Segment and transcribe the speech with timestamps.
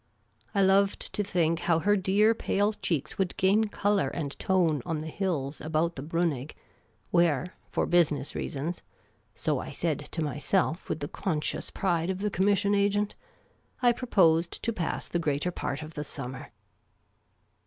[0.55, 4.97] I loved to think how her dear, pale cheeks would gain colour and tone on
[4.97, 6.55] the hills about the Briinig,
[7.11, 8.81] where, for1)usiness reasons
[9.35, 13.13] (so I said to myself with the con scious pride of the commission agent),
[13.83, 16.49] I proposed to pass the greater part of the sunmier.